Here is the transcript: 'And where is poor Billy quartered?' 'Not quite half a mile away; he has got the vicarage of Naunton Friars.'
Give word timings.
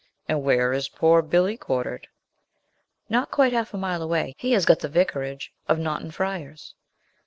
'And 0.27 0.41
where 0.41 0.73
is 0.73 0.89
poor 0.89 1.21
Billy 1.21 1.55
quartered?' 1.57 2.07
'Not 3.07 3.29
quite 3.29 3.53
half 3.53 3.71
a 3.75 3.77
mile 3.77 4.01
away; 4.01 4.33
he 4.39 4.53
has 4.53 4.65
got 4.65 4.79
the 4.79 4.89
vicarage 4.89 5.53
of 5.67 5.77
Naunton 5.77 6.09
Friars.' 6.09 6.73